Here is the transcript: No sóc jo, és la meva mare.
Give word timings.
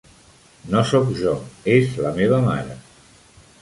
No 0.75 0.81
sóc 0.93 1.13
jo, 1.21 1.35
és 1.77 1.95
la 2.07 2.17
meva 2.19 2.43
mare. 2.51 2.83